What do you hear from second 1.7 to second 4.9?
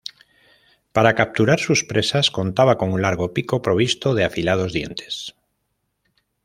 presas contaba con un largo pico provisto de afilados